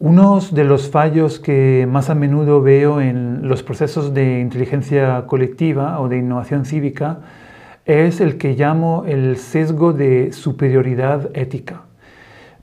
Uno 0.00 0.40
de 0.40 0.64
los 0.64 0.90
fallos 0.90 1.38
que 1.38 1.86
más 1.88 2.10
a 2.10 2.16
menudo 2.16 2.60
veo 2.60 3.00
en 3.00 3.46
los 3.48 3.62
procesos 3.62 4.12
de 4.12 4.40
inteligencia 4.40 5.24
colectiva 5.26 6.00
o 6.00 6.08
de 6.08 6.18
innovación 6.18 6.64
cívica 6.64 7.18
es 7.84 8.20
el 8.20 8.36
que 8.36 8.54
llamo 8.54 9.04
el 9.06 9.36
sesgo 9.36 9.92
de 9.92 10.32
superioridad 10.32 11.30
ética. 11.34 11.82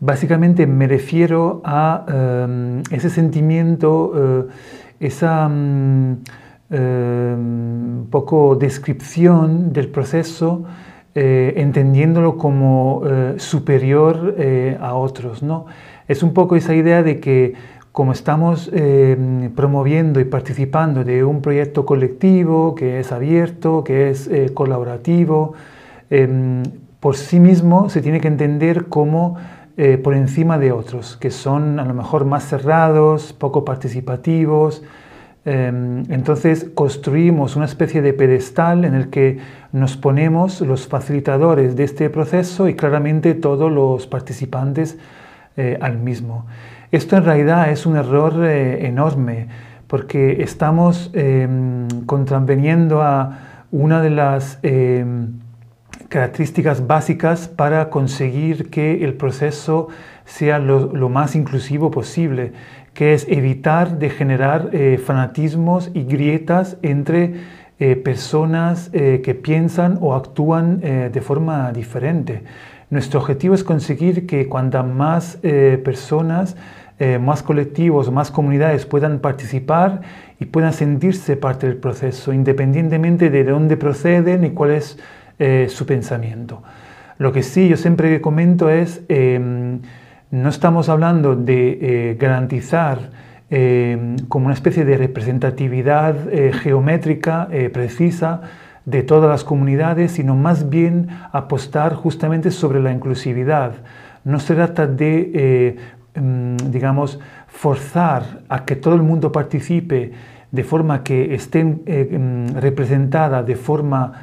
Básicamente 0.02 0.68
me 0.68 0.88
refiero 0.88 1.62
a 1.64 2.06
em, 2.10 2.84
ese 2.92 3.10
sentimiento, 3.10 4.12
eh, 4.14 4.44
esa 5.00 5.48
um, 5.48 6.18
poco 8.10 8.58
descripción 8.58 9.72
del 9.72 9.88
proceso, 9.88 10.66
eh, 11.16 11.54
entendiéndolo 11.56 12.38
como 12.38 13.04
superior 13.38 14.36
a 14.80 14.96
otros. 14.96 15.42
¿no? 15.44 15.68
Es 16.12 16.24
un 16.24 16.34
poco 16.34 16.58
esa 16.58 16.76
idea 16.76 17.04
de 17.04 17.22
que 17.22 17.54
como 17.94 18.12
estamos 18.12 18.70
promoviendo 19.56 20.20
y 20.20 20.26
participando 20.26 21.06
de 21.06 21.24
un 21.24 21.42
proyecto 21.42 21.86
colectivo 21.86 22.76
que 22.76 23.00
es 23.00 23.14
abierto, 23.14 23.86
que 23.86 24.10
es 24.10 24.30
colaborativo, 24.54 25.54
em, 26.10 26.64
por 27.00 27.16
sí 27.16 27.40
mismo 27.40 27.90
se 27.90 28.02
tiene 28.02 28.20
que 28.20 28.28
entender 28.28 28.88
como 28.88 29.38
eh, 29.78 29.98
por 29.98 30.16
encima 30.16 30.58
de 30.58 30.74
otros, 30.74 31.16
que 31.16 31.32
son 31.32 31.80
a 31.80 31.86
lo 31.86 31.94
mejor 31.94 32.26
más 32.26 32.44
cerrados, 32.44 33.32
poco 33.32 33.64
participativos. 33.64 34.84
Em, 35.46 36.04
entonces 36.12 36.70
construimos 36.76 37.56
una 37.56 37.66
especie 37.66 38.02
de 38.02 38.12
pedestal 38.12 38.84
en 38.84 38.96
el 38.96 39.10
que 39.10 39.40
nos 39.72 39.96
ponemos 39.96 40.60
los 40.60 40.88
facilitadores 40.88 41.78
de 41.78 41.86
este 41.86 42.10
proceso 42.10 42.68
y 42.68 42.76
claramente 42.76 43.34
todos 43.34 43.72
los 43.72 44.08
participantes 44.08 44.98
eh, 45.58 45.78
al 45.82 45.98
mismo. 45.98 46.46
Esto 46.92 47.16
en 47.16 47.24
realidad 47.24 47.70
es 47.72 47.86
un 47.86 47.96
error 47.96 48.44
eh, 48.44 48.86
enorme 48.86 49.48
porque 49.88 50.44
estamos 50.44 51.10
em, 51.14 51.88
contraveniendo 52.06 53.02
a 53.02 53.66
una 53.72 54.02
de 54.02 54.10
las 54.10 54.60
em, 54.62 55.40
características 56.10 56.88
básicas 56.88 57.48
para 57.48 57.90
conseguir 57.90 58.70
que 58.70 59.06
el 59.06 59.14
proceso 59.14 59.88
sea 60.26 60.60
lo, 60.60 61.08
más 61.08 61.36
inclusivo 61.36 61.92
posible, 61.92 62.52
que 62.94 63.14
es 63.14 63.26
evitar 63.30 63.98
de 63.98 64.10
generar 64.10 64.70
eh, 64.74 64.98
fanatismos 64.98 65.92
y 65.94 66.04
grietas 66.04 66.78
entre 66.82 67.36
eh, 67.80 67.96
personas 67.96 68.90
que 68.90 69.34
piensan 69.42 69.98
o 70.02 70.14
actúan 70.14 70.82
de 70.82 71.22
forma 71.22 71.72
diferente. 71.72 72.44
Nuestro 72.92 73.20
objetivo 73.20 73.56
es 73.56 73.64
conseguir 73.64 74.28
que 74.28 74.48
cuantas 74.48 74.86
más 74.86 75.40
personas, 75.84 76.56
más 77.20 77.42
colectivos, 77.42 78.12
más 78.12 78.30
comunidades 78.30 78.86
puedan 78.86 79.20
participar 79.20 80.02
y 80.42 80.46
puedan 80.46 80.74
sentirse 80.74 81.38
parte 81.38 81.68
del 81.68 81.78
proceso, 81.78 82.34
independientemente 82.34 83.30
de 83.30 83.44
dónde 83.44 83.78
proceden 83.78 84.44
y 84.44 84.50
cuál 84.52 84.72
es 84.72 85.00
eh, 85.44 85.68
su 85.70 85.88
pensamiento. 85.88 86.62
Lo 87.18 87.32
que 87.32 87.42
sí 87.42 87.68
yo 87.68 87.76
siempre 87.76 88.22
comento 88.22 88.70
es, 88.70 89.02
em, 89.08 89.82
no 90.30 90.50
estamos 90.50 90.88
hablando 90.88 91.36
de 91.36 91.80
eh, 91.82 92.18
garantizar 92.20 93.10
em, 93.50 94.18
como 94.28 94.46
una 94.46 94.54
especie 94.54 94.86
de 94.86 94.98
representatividad 94.98 96.16
eh, 96.32 96.54
geométrica 96.54 97.50
precisa 97.74 98.42
de 98.92 99.04
todas 99.04 99.30
las 99.30 99.44
comunidades, 99.44 100.12
sino 100.12 100.36
más 100.36 100.70
bien 100.70 101.08
apostar 101.32 101.96
justamente 101.96 102.52
sobre 102.52 102.82
la 102.82 102.92
inclusividad. 102.92 103.72
No 104.24 104.40
se 104.40 104.54
trata 104.54 104.86
de, 104.86 105.78
em, 106.14 106.58
digamos, 106.58 107.20
forzar 107.48 108.42
a 108.50 108.66
que 108.66 108.76
todo 108.76 108.96
el 108.96 109.02
mundo 109.02 109.32
participe 109.32 110.12
de 110.52 110.64
forma 110.64 111.02
que 111.04 111.34
estén 111.34 111.82
representada 112.56 113.42
de 113.42 113.56
forma 113.56 114.14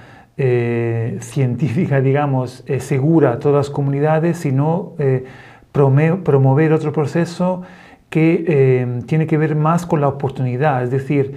eh, 0.40 1.18
científica, 1.20 2.00
digamos, 2.10 2.62
eh, 2.68 2.78
segura 2.78 3.40
todas 3.40 3.66
las 3.66 3.70
comunidades, 3.70 4.38
sino 4.38 4.94
eh, 5.00 5.24
promover 5.72 6.72
otro 6.72 6.92
proceso 6.92 7.62
que 8.08 9.02
tiene 9.06 9.26
que 9.26 9.36
ver 9.36 9.54
más 9.54 9.84
con 9.84 10.00
la 10.00 10.08
oportunidad, 10.08 10.82
es 10.82 10.90
decir, 10.90 11.36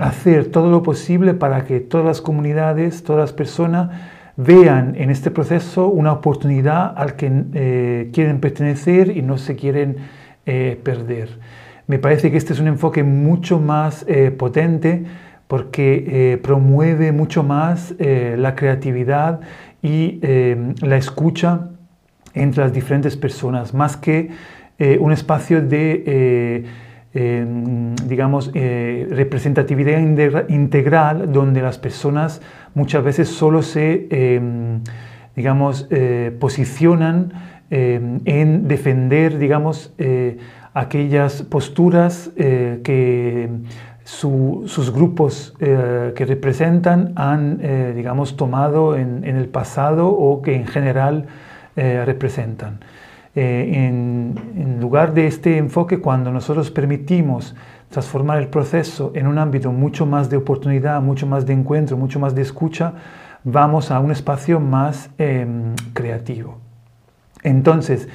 hacer 0.00 0.46
todo 0.46 0.70
lo 0.70 0.82
posible 0.82 1.34
para 1.34 1.64
que 1.64 1.80
todas 1.80 2.06
las 2.06 2.20
comunidades, 2.20 3.02
todas 3.02 3.20
las 3.20 3.32
personas 3.32 3.90
vean 4.36 4.94
en 4.96 5.10
este 5.10 5.30
proceso 5.30 5.88
una 5.88 6.12
oportunidad 6.12 6.94
al 6.96 7.16
que 7.16 8.08
quieren 8.14 8.40
pertenecer 8.40 9.14
y 9.14 9.20
no 9.20 9.36
se 9.36 9.54
quieren 9.56 9.96
perder. 10.44 11.38
Me 11.86 11.98
parece 11.98 12.30
que 12.30 12.38
este 12.38 12.54
es 12.54 12.60
un 12.60 12.68
enfoque 12.68 13.02
mucho 13.02 13.60
más 13.60 14.06
potente 14.38 15.04
porque 15.52 16.06
eh, 16.08 16.38
promueve 16.38 17.12
mucho 17.12 17.42
más 17.42 17.94
eh, 17.98 18.36
la 18.38 18.54
creatividad 18.54 19.40
y 19.82 20.18
eh, 20.22 20.72
la 20.80 20.96
escucha 20.96 21.68
entre 22.32 22.64
las 22.64 22.72
diferentes 22.72 23.18
personas, 23.18 23.74
más 23.74 23.98
que 23.98 24.30
un 24.98 25.12
espacio 25.12 25.60
de, 25.60 26.64
digamos, 27.14 28.50
representatividad 28.54 30.00
integral 30.48 31.30
donde 31.30 31.60
las 31.60 31.78
personas 31.78 32.40
muchas 32.74 33.04
veces 33.04 33.28
solo 33.28 33.62
se, 33.62 34.40
digamos, 35.36 35.88
posicionan 36.38 37.32
en 37.68 38.66
defender, 38.66 39.38
digamos, 39.38 39.92
aquellas 40.72 41.42
posturas 41.42 42.30
que 42.36 43.50
sus 44.04 44.92
grupos 44.92 45.54
eh, 45.60 46.12
que 46.16 46.24
representan 46.24 47.12
han, 47.16 47.58
eh, 47.62 47.92
digamos, 47.94 48.36
tomado 48.36 48.96
en, 48.96 49.24
el 49.24 49.48
pasado 49.48 50.08
o 50.08 50.42
que 50.42 50.54
en 50.54 50.66
general 50.66 51.26
eh, 53.34 53.86
en, 53.86 54.78
lugar 54.80 55.14
de 55.14 55.26
este 55.26 55.56
enfoque, 55.56 56.00
cuando 56.00 56.30
nosotros 56.30 56.70
permitimos 56.70 57.54
transformar 57.88 58.38
el 58.38 58.48
proceso 58.48 59.12
en 59.14 59.26
un 59.26 59.38
ámbito 59.38 59.72
mucho 59.72 60.04
más 60.04 60.28
de 60.28 60.36
oportunidad, 60.36 61.00
mucho 61.00 61.26
más 61.26 61.46
de 61.46 61.52
encuentro, 61.52 61.96
mucho 61.96 62.18
más 62.18 62.34
de 62.34 62.42
escucha, 62.42 62.94
vamos 63.44 63.90
a 63.90 64.00
un 64.00 64.10
espacio 64.10 64.60
más 64.60 65.10
em, 65.18 65.74
creativo. 65.94 66.58
Entonces, 67.42 68.08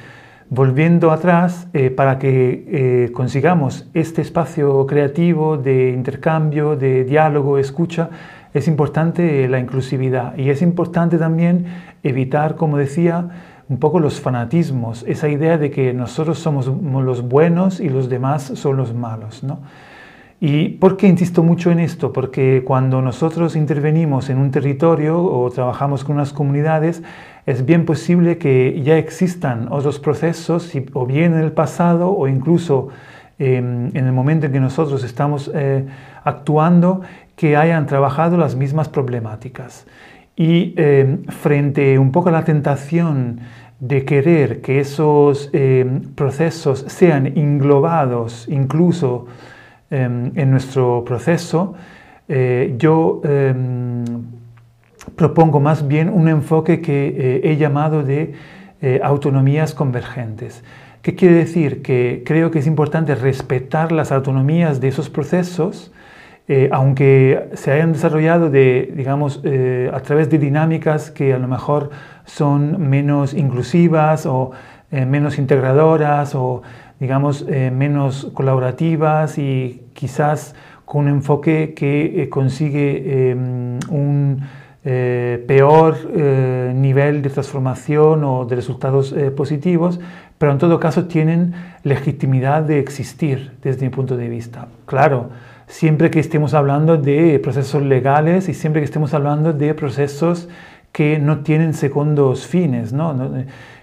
volviendo 0.50 1.10
atrás, 1.10 1.68
eh, 1.72 1.90
para 1.90 2.18
que 2.18 2.64
eh, 3.06 3.12
consigamos 3.12 3.88
este 3.94 4.22
espacio 4.22 4.86
creativo 4.86 5.56
de 5.56 5.90
intercambio, 5.90 6.76
de 6.76 7.04
diálogo, 7.04 7.58
escucha, 7.58 8.10
es 8.54 8.68
importante 8.68 9.46
la 9.48 9.58
inclusividad 9.58 10.36
y 10.36 10.50
es 10.50 10.62
importante 10.62 11.18
también 11.18 11.66
evitar, 12.02 12.56
como 12.56 12.78
decía, 12.78 13.28
un 13.68 13.78
poco 13.78 14.00
los 14.00 14.20
fanatismos, 14.20 15.04
esa 15.06 15.28
idea 15.28 15.58
de 15.58 15.70
que 15.70 15.92
nosotros 15.92 16.38
somos 16.38 16.66
los 16.66 17.22
buenos 17.22 17.80
y 17.80 17.88
los 17.88 18.08
demás 18.08 18.52
son 18.54 18.76
los 18.76 18.94
malos. 18.94 19.42
¿no? 19.42 19.60
¿Y 20.40 20.68
por 20.70 20.96
qué 20.96 21.08
insisto 21.08 21.42
mucho 21.42 21.70
en 21.72 21.80
esto? 21.80 22.12
Porque 22.12 22.62
cuando 22.64 23.02
nosotros 23.02 23.56
intervenimos 23.56 24.30
en 24.30 24.38
un 24.38 24.52
territorio 24.52 25.22
o 25.22 25.50
trabajamos 25.50 26.04
con 26.04 26.16
unas 26.16 26.32
comunidades, 26.32 27.02
es 27.44 27.66
bien 27.66 27.84
posible 27.84 28.38
que 28.38 28.80
ya 28.84 28.96
existan 28.98 29.66
otros 29.70 29.98
procesos, 29.98 30.72
o 30.92 31.06
bien 31.06 31.34
en 31.34 31.40
el 31.40 31.52
pasado 31.52 32.10
o 32.10 32.28
incluso 32.28 32.88
em, 33.38 33.88
en 33.94 34.06
el 34.06 34.12
momento 34.12 34.46
en 34.46 34.52
que 34.52 34.60
nosotros 34.60 35.02
estamos 35.02 35.50
eh, 35.54 35.84
actuando, 36.22 37.02
que 37.34 37.56
hayan 37.56 37.86
trabajado 37.86 38.36
las 38.36 38.54
mismas 38.54 38.88
problemáticas. 38.88 39.86
Y 40.38 40.72
em, 40.76 41.24
frente 41.24 41.98
un 41.98 42.12
poco 42.12 42.28
a 42.28 42.32
la 42.32 42.44
tentación 42.44 43.40
de 43.80 44.04
querer 44.04 44.60
que 44.62 44.78
esos 44.80 45.50
em, 45.52 46.00
procesos 46.14 46.84
sean 46.86 47.26
englobados 47.26 48.46
incluso 48.48 49.26
en 49.90 50.50
nuestro 50.50 51.02
proceso, 51.02 51.74
eh, 52.28 52.74
yo 52.76 53.22
propongo 55.16 55.60
más 55.60 55.86
bien 55.86 56.08
un 56.08 56.28
enfoque 56.28 56.80
que 56.80 57.08
eh, 57.08 57.40
he 57.44 57.56
llamado 57.56 58.02
de 58.02 58.34
eh, 58.80 59.00
autonomías 59.02 59.74
convergentes. 59.74 60.62
¿Qué 61.02 61.14
quiere 61.14 61.34
decir? 61.34 61.82
Que 61.82 62.22
creo 62.24 62.50
que 62.50 62.58
es 62.58 62.66
importante 62.66 63.14
respetar 63.14 63.92
las 63.92 64.12
autonomías 64.12 64.80
de 64.80 64.88
esos 64.88 65.10
procesos, 65.10 65.92
eh, 66.48 66.68
aunque 66.72 67.50
se 67.54 67.72
hayan 67.72 67.92
desarrollado 67.92 68.50
de, 68.50 68.92
digamos, 68.96 69.42
a 69.92 70.00
través 70.00 70.30
de 70.30 70.38
dinámicas 70.38 71.10
que 71.10 71.34
a 71.34 71.38
lo 71.38 71.46
mejor 71.46 71.90
son 72.24 72.88
menos 72.88 73.34
inclusivas 73.34 74.26
o 74.26 74.50
menos 74.90 75.38
integradoras 75.38 76.34
o, 76.34 76.62
digamos, 76.98 77.46
menos 77.46 78.30
colaborativas 78.32 79.38
y 79.38 79.82
quizás 79.92 80.54
con 80.86 81.04
un 81.04 81.08
enfoque 81.08 81.74
que 81.74 82.28
consigue 82.30 83.34
un 83.90 84.40
eh, 84.90 85.44
peor 85.46 85.98
eh, 86.14 86.72
nivel 86.74 87.20
de 87.20 87.28
transformación 87.28 88.24
o 88.24 88.46
de 88.46 88.56
resultados 88.56 89.12
eh, 89.12 89.30
positivos, 89.30 90.00
pero 90.38 90.52
en 90.52 90.58
todo 90.58 90.80
caso 90.80 91.04
tienen 91.04 91.52
legitimidad 91.82 92.62
de 92.62 92.78
existir 92.78 93.52
desde 93.60 93.84
mi 93.84 93.90
punto 93.90 94.16
de 94.16 94.30
vista. 94.30 94.68
Claro, 94.86 95.28
siempre 95.68 96.10
que 96.10 96.18
estemos 96.18 96.54
hablando 96.54 96.96
de 96.96 97.38
procesos 97.38 97.82
legales 97.82 98.48
y 98.48 98.54
siempre 98.54 98.80
que 98.80 98.86
estemos 98.86 99.14
hablando 99.14 99.52
de 99.52 99.74
procesos 99.74 100.48
que 100.92 101.18
no 101.18 101.40
tienen 101.40 101.74
segundos 101.74 102.46
fines, 102.46 102.92
¿no? 102.92 103.14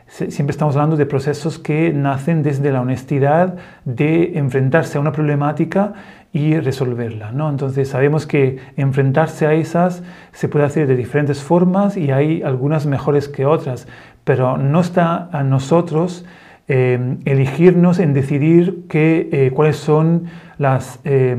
siempre 0.07 0.51
estamos 0.51 0.75
hablando 0.75 0.97
de 0.97 1.05
procesos 1.05 1.59
que 1.59 1.93
nacen 1.93 2.43
desde 2.43 2.71
la 2.71 2.81
honestidad 2.81 3.55
de 3.85 4.37
enfrentarse 4.37 4.97
a 4.97 5.01
una 5.01 5.11
problemática 5.11 5.93
y 6.33 6.59
resolverla. 6.59 7.31
¿no? 7.31 7.49
Entonces 7.49 7.87
sabemos 7.87 8.25
que 8.25 8.59
enfrentarse 8.75 9.47
a 9.47 9.53
esas 9.53 10.03
se 10.31 10.49
puede 10.49 10.65
hacer 10.65 10.87
de 10.87 10.95
diferentes 10.95 11.41
formas 11.41 11.97
y 11.97 12.11
hay 12.11 12.41
algunas 12.43 12.85
mejores 12.85 13.29
que 13.29 13.45
otras, 13.45 13.87
pero 14.23 14.57
no 14.57 14.81
está 14.81 15.29
a 15.31 15.43
nosotros 15.43 16.25
eh, 16.67 17.17
elegirnos 17.25 17.99
en 17.99 18.13
decidir 18.13 18.85
eh, 18.91 19.51
cuáles 19.53 19.77
son 19.77 20.25
las, 20.57 20.99
eh, 21.03 21.37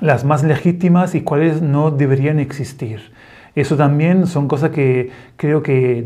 las 0.00 0.24
más 0.24 0.42
legítimas 0.42 1.14
y 1.14 1.22
cuáles 1.22 1.62
no 1.62 1.90
deberían 1.90 2.38
existir. 2.38 3.12
Eso 3.54 3.76
también 3.76 4.26
son 4.26 4.48
cosas 4.48 4.70
que 4.70 5.10
creo 5.36 5.62
que 5.62 6.02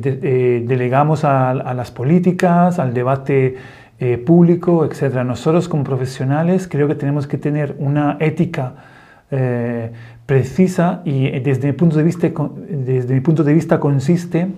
delegamos 0.67 1.25
a, 1.25 1.55
las 1.55 1.91
políticas, 1.93 2.79
al 2.79 2.93
debate 2.93 3.57
eh, 4.01 4.19
público, 4.19 4.85
etc. 4.85 5.23
Nosotros 5.25 5.69
como 5.69 5.85
profesionales 5.85 6.67
creo 6.67 6.89
que 6.89 6.97
tenemos 6.97 7.27
que 7.27 7.39
tener 7.39 7.77
una 7.79 8.17
ética 8.21 8.75
eh, 9.31 9.93
precisa 10.27 11.03
y 11.05 11.31
desde 11.41 11.69
mi, 11.69 11.73
punto 11.73 11.97
de 11.97 12.03
vista, 12.03 12.29
desde 12.69 13.15
mi 13.15 13.21
punto 13.21 13.45
de 13.45 13.55
vista 13.55 13.79
consiste 13.79 14.49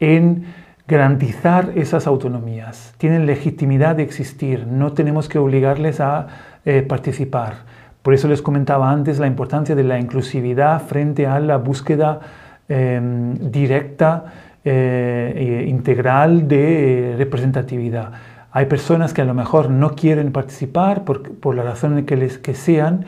en 0.00 0.44
garantizar 0.88 1.72
esas 1.76 2.08
autonomías. 2.08 2.92
Tienen 2.98 3.24
legitimidad 3.24 3.96
de 3.96 4.02
existir, 4.02 4.66
no 4.66 4.92
tenemos 4.92 5.28
que 5.28 5.38
obligarles 5.38 6.00
a 6.00 6.26
eh, 6.64 6.82
participar. 6.82 7.54
Por 8.02 8.14
eso 8.14 8.28
les 8.28 8.42
comentaba 8.42 8.90
antes 8.90 9.18
la 9.18 9.26
importancia 9.26 9.74
de 9.74 9.84
la 9.84 9.98
inclusividad 9.98 10.82
frente 10.82 11.26
a 11.26 11.38
la 11.40 11.56
búsqueda 11.56 12.20
em, 12.68 13.34
directa 13.50 14.24
e 14.64 15.64
integral 15.66 16.46
de 16.46 17.16
representatividad. 17.18 18.12
Hay 18.52 18.66
personas 18.66 19.12
que 19.12 19.22
a 19.22 19.24
lo 19.24 19.34
mejor 19.34 19.70
no 19.70 19.96
quieren 19.96 20.30
participar 20.30 21.04
por, 21.04 21.36
por 21.36 21.54
la 21.54 21.62
razón 21.62 22.04
que, 22.04 22.16
les, 22.16 22.38
que 22.38 22.54
sean, 22.54 23.06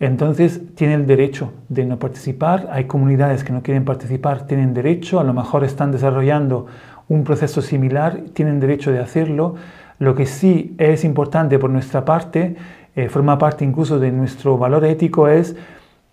entonces 0.00 0.60
tienen 0.74 1.00
el 1.00 1.06
derecho 1.06 1.52
de 1.68 1.84
no 1.84 1.98
participar. 1.98 2.68
Hay 2.70 2.84
comunidades 2.84 3.42
que 3.42 3.52
no 3.52 3.62
quieren 3.62 3.84
participar, 3.84 4.46
tienen 4.46 4.74
derecho, 4.74 5.20
a 5.20 5.24
lo 5.24 5.34
mejor 5.34 5.64
están 5.64 5.92
desarrollando 5.92 6.66
un 7.08 7.24
proceso 7.24 7.60
similar, 7.60 8.20
tienen 8.32 8.60
derecho 8.60 8.92
de 8.92 9.00
hacerlo. 9.00 9.56
Lo 9.98 10.14
que 10.14 10.26
sí 10.26 10.74
es 10.78 11.04
importante 11.04 11.58
por 11.58 11.70
nuestra 11.70 12.04
parte, 12.04 12.56
eh, 12.96 13.08
forma 13.08 13.38
parte 13.38 13.64
incluso 13.64 13.98
de 13.98 14.12
nuestro 14.12 14.58
valor 14.58 14.84
ético, 14.84 15.28
es 15.28 15.56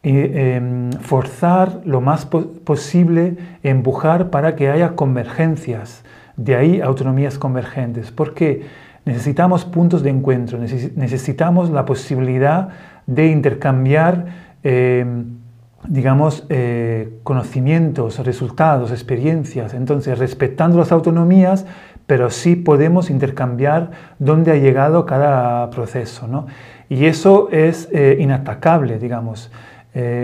eh, 0.03 0.55
em, 0.55 0.91
forzar 0.93 1.81
lo 1.85 2.01
más 2.01 2.25
posible, 2.25 3.37
empujar 3.61 4.31
para 4.31 4.55
que 4.55 4.69
haya 4.69 4.95
convergencias 4.95 6.03
de 6.37 6.55
ahí 6.55 6.81
autonomías 6.81 7.37
convergentes, 7.37 8.11
porque 8.11 8.63
necesitamos 9.05 9.63
puntos 9.65 10.01
de 10.01 10.09
encuentro, 10.09 10.57
necesitamos 10.57 11.69
la 11.69 11.85
posibilidad 11.85 12.69
de 13.05 13.27
intercambiar, 13.27 14.25
eh, 14.63 15.05
digamos, 15.87 16.45
eh, 16.49 17.19
conocimientos, 17.23 18.19
resultados, 18.25 18.91
experiencias. 18.91 19.73
Entonces, 19.73 20.17
respetando 20.17 20.77
las 20.77 20.91
autonomías, 20.91 21.65
pero 22.11 22.29
sí 22.29 22.57
podemos 22.57 23.09
intercambiar 23.09 23.91
dónde 24.19 24.51
ha 24.51 24.55
llegado 24.55 25.05
cada 25.05 25.69
proceso. 25.69 26.27
¿no? 26.27 26.45
Y 26.89 27.05
eso 27.05 27.47
es 27.53 27.87
eh, 27.93 28.17
inatacable, 28.19 28.99
digamos, 28.99 29.49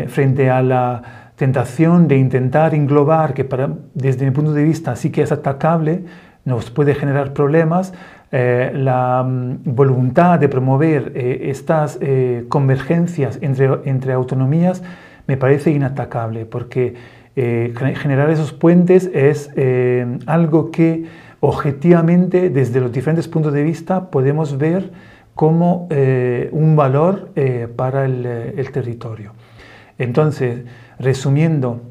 frente 0.08 0.50
a 0.50 0.62
la 0.62 1.02
tentación 1.38 2.10
de 2.10 2.18
intentar 2.18 2.74
englobar, 2.74 3.34
que 3.34 3.46
para, 3.46 3.70
desde 3.94 4.26
mi 4.26 4.32
punto 4.32 4.52
de 4.52 4.64
vista 4.64 4.96
sí 4.98 5.12
que 5.12 5.22
es 5.22 5.32
atacable, 5.32 6.04
nos 6.44 6.72
puede 6.72 6.94
generar 6.94 7.34
problemas, 7.34 7.94
eh, 8.30 8.72
la 8.74 9.24
mm, 9.24 9.60
voluntad 9.64 10.38
de 10.38 10.50
promover 10.50 11.14
eh, 11.16 11.50
estas 11.50 11.98
eh, 12.02 12.44
convergencias 12.50 13.40
entre, 13.42 13.70
entre 13.86 14.12
autonomías 14.12 14.84
me 15.28 15.38
parece 15.38 15.72
inatacable, 15.72 16.46
porque 16.46 16.96
generar 17.36 18.32
esos 18.32 18.52
puentes 18.52 19.12
es 19.14 19.52
algo 20.26 20.72
que 20.72 21.06
objetivamente 21.40 22.50
desde 22.50 22.80
los 22.80 22.92
diferentes 22.92 23.28
puntos 23.28 23.54
de 23.54 23.64
vista 23.64 24.10
podemos 24.10 24.58
ver 24.58 24.92
como 25.36 25.88
un 26.52 26.76
valor 26.76 27.30
para 27.76 28.06
el, 28.06 28.26
el 28.26 28.72
territorio. 28.72 29.34
Entonces, 30.00 30.64
resumiendo, 31.00 31.82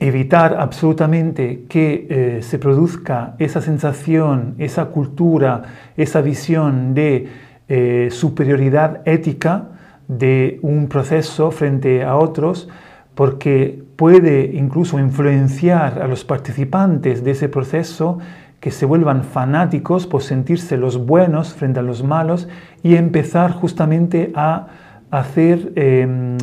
evitar 0.00 0.56
absolutamente 0.58 1.64
que 1.68 2.06
eh, 2.08 2.42
se 2.42 2.58
produzca 2.58 3.34
esa 3.38 3.60
sensación, 3.60 4.54
esa 4.58 4.86
cultura, 4.86 5.62
esa 5.96 6.22
visión 6.22 6.94
de 6.94 7.28
eh, 7.68 8.08
superioridad 8.10 9.02
ética 9.04 9.68
de 10.08 10.58
un 10.62 10.88
proceso 10.88 11.50
frente 11.50 12.02
a 12.02 12.16
otros, 12.16 12.68
porque 13.14 13.82
puede 13.96 14.50
incluso 14.54 14.98
influenciar 14.98 16.00
a 16.00 16.08
los 16.08 16.24
participantes 16.24 17.22
de 17.22 17.32
ese 17.32 17.50
proceso 17.50 18.18
que 18.60 18.70
se 18.70 18.86
vuelvan 18.86 19.24
fanáticos 19.24 20.06
por 20.06 20.22
sentirse 20.22 20.76
los 20.76 21.06
buenos 21.06 21.54
frente 21.54 21.80
a 21.80 21.82
los 21.82 22.04
malos 22.04 22.48
y 22.82 22.96
empezar 22.96 23.52
justamente 23.52 24.32
a 24.34 24.68
hacer 25.10 25.72
em, 25.74 26.36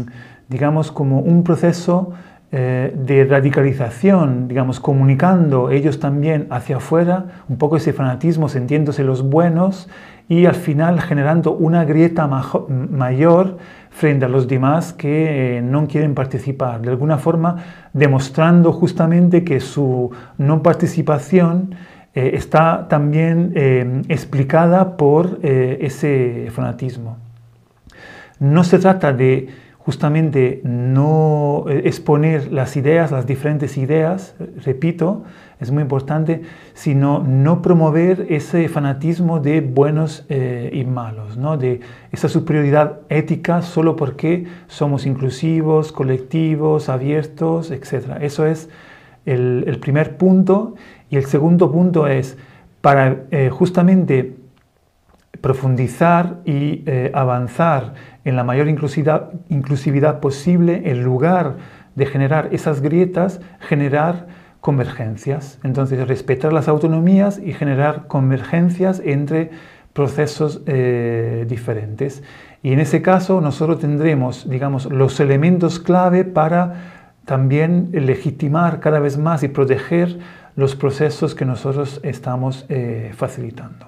digamos, 0.50 0.92
como 0.92 1.20
un 1.20 1.44
proceso 1.44 2.12
eh, 2.52 2.94
de 2.96 3.26
radicalización, 3.26 4.48
digamos, 4.48 4.80
comunicando 4.80 5.70
ellos 5.70 6.00
también 6.00 6.48
hacia 6.50 6.78
afuera, 6.78 7.26
un 7.50 7.58
poco 7.58 7.76
ese 7.76 7.92
fanatismo, 7.92 8.48
sintiéndose 8.48 9.04
los 9.04 9.22
buenos 9.24 9.90
y 10.30 10.46
al 10.46 10.56
final 10.56 11.02
generando 11.02 11.52
una 11.54 11.84
grieta 11.86 12.28
mayor 12.28 13.58
frente 13.90 14.26
a 14.26 14.30
los 14.30 14.48
demás 14.48 14.94
que 14.94 15.58
eh, 15.58 15.62
no 15.62 15.88
quieren 15.88 16.16
participar, 16.16 16.82
de 16.82 16.90
alguna 16.90 17.18
forma 17.18 17.58
demostrando 17.94 18.72
justamente 18.72 19.44
que 19.44 19.60
su 19.60 20.12
no 20.38 20.64
participación 20.64 21.76
eh, 22.18 22.32
está 22.34 22.88
también 22.90 23.54
explicada 24.10 24.98
por 24.98 25.40
ese 25.44 26.48
fanatismo. 26.52 27.18
No 28.40 28.64
se 28.64 28.80
trata 28.80 29.14
de 29.14 29.50
justamente 29.88 30.60
no 30.66 31.64
eh, 31.70 31.84
exponer 31.86 32.52
las 32.52 32.76
ideas, 32.76 33.10
las 33.10 33.26
diferentes 33.26 33.78
ideas, 33.78 34.36
repito, 34.66 35.24
es 35.62 35.72
muy 35.72 35.82
importante, 35.82 36.42
sino 36.74 37.24
no 37.24 37.62
promover 37.62 38.28
ese 38.30 38.68
fanatismo 38.68 39.40
de 39.40 39.62
buenos 39.62 40.26
eh, 40.28 40.70
y 40.74 40.84
malos, 40.84 41.38
¿no? 41.38 41.56
de 41.56 41.80
esa 42.12 42.28
superioridad 42.28 43.00
ética 43.08 43.62
solo 43.62 43.96
porque 43.96 44.46
somos 44.68 45.06
inclusivos, 45.06 45.94
colectivos, 45.94 46.90
abiertos, 46.90 47.72
etc. 47.72 48.18
Eso 48.20 48.46
es 48.46 48.70
el, 49.26 49.78
primer 49.80 50.18
punto. 50.18 50.76
Y 51.10 51.18
el 51.18 51.26
segundo 51.26 51.72
punto 51.72 52.08
es, 52.08 52.38
para 52.82 53.24
eh, 53.32 53.50
justamente 53.50 54.36
profundizar 55.42 56.38
y 56.46 56.84
avanzar 57.14 57.94
en 58.26 58.36
la 58.36 58.44
mayor 58.44 58.68
inclusividad, 58.68 59.30
inclusividad 59.50 60.20
posible, 60.20 60.90
en 60.90 61.04
lugar 61.04 61.58
de 61.94 62.08
generar 62.08 62.50
esas 62.54 62.82
grietas, 62.82 63.40
generar 63.60 64.28
convergencias. 64.62 65.60
Entonces, 65.64 66.08
respetar 66.08 66.52
las 66.54 66.68
autonomías 66.68 67.40
y 67.40 67.54
generar 67.54 68.08
convergencias 68.08 69.02
entre 69.06 69.52
procesos 69.94 70.62
eh, 70.68 71.46
diferentes. 71.50 72.22
Y 72.62 72.72
en 72.72 72.80
ese 72.80 73.02
caso 73.02 73.42
nosotros 73.42 73.80
tendremos, 73.80 74.48
digamos, 74.48 74.86
los 74.86 75.20
elementos 75.20 75.80
clave 75.80 76.24
para 76.24 76.76
también 77.26 77.90
legitimar 77.94 78.80
cada 78.80 79.00
vez 79.00 79.18
más 79.18 79.42
y 79.42 79.48
proteger 79.48 80.20
los 80.58 80.76
procesos 80.76 81.36
que 81.36 81.46
nosotros 81.46 82.02
estamos 82.04 82.66
eh, 82.68 83.12
facilitando. 83.16 83.86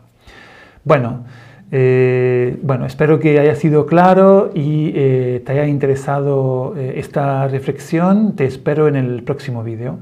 Bueno, 0.86 1.26
eh, 1.72 2.58
bueno, 2.62 2.86
espero 2.86 3.20
que 3.20 3.40
haya 3.40 3.56
sido 3.56 3.86
claro 3.86 4.52
y 4.54 4.92
eh, 4.96 5.42
te 5.46 5.52
haya 5.52 5.66
interesado 5.66 6.76
esta 6.78 7.48
reflexión. 7.48 8.36
Te 8.36 8.46
espero 8.46 8.88
en 8.88 8.96
el 8.96 9.24
próximo 9.24 9.64
vídeo. 9.64 9.98